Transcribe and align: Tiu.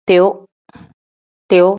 Tiu. 0.09 0.27